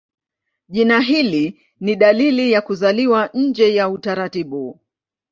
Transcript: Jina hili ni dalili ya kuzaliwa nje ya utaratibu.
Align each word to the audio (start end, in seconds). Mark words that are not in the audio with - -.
Jina 0.69 0.99
hili 0.99 1.61
ni 1.79 1.95
dalili 1.95 2.51
ya 2.51 2.61
kuzaliwa 2.61 3.29
nje 3.33 3.75
ya 3.75 3.89
utaratibu. 3.89 4.79